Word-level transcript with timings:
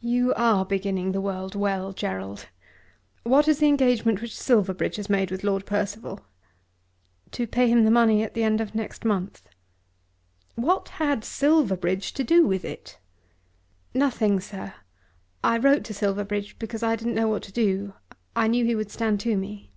"You 0.00 0.32
are 0.32 0.64
beginning 0.64 1.12
the 1.12 1.20
world 1.20 1.54
well, 1.54 1.92
Gerald! 1.92 2.48
What 3.22 3.46
is 3.46 3.58
the 3.58 3.68
engagement 3.68 4.22
which 4.22 4.34
Silverbridge 4.34 4.96
has 4.96 5.10
made 5.10 5.30
with 5.30 5.44
Lord 5.44 5.66
Percival?" 5.66 6.20
"To 7.32 7.46
pay 7.46 7.68
him 7.68 7.84
the 7.84 7.90
money 7.90 8.22
at 8.22 8.32
the 8.32 8.44
end 8.44 8.62
of 8.62 8.74
next 8.74 9.04
month." 9.04 9.46
"What 10.54 10.88
had 10.98 11.22
Silverbridge 11.22 12.14
to 12.14 12.24
do 12.24 12.46
with 12.46 12.64
it?" 12.64 12.98
"Nothing, 13.92 14.40
sir. 14.40 14.72
I 15.44 15.58
wrote 15.58 15.84
to 15.84 15.92
Silverbridge 15.92 16.58
because 16.58 16.82
I 16.82 16.96
didn't 16.96 17.14
know 17.16 17.28
what 17.28 17.42
to 17.42 17.52
do. 17.52 17.92
I 18.34 18.48
knew 18.48 18.64
he 18.64 18.74
would 18.74 18.90
stand 18.90 19.20
to 19.20 19.36
me." 19.36 19.70